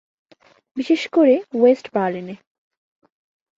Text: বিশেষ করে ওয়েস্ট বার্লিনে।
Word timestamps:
বিশেষ 0.77 1.01
করে 1.07 1.33
ওয়েস্ট 1.53 1.85
বার্লিনে। 1.93 2.35